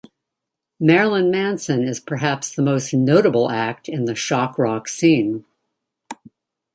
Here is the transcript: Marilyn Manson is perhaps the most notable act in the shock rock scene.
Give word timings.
Marilyn 0.79 1.29
Manson 1.29 1.83
is 1.87 1.99
perhaps 1.99 2.55
the 2.55 2.63
most 2.63 2.91
notable 2.91 3.51
act 3.51 3.87
in 3.87 4.05
the 4.05 4.15
shock 4.15 4.57
rock 4.57 4.87
scene. 4.87 5.45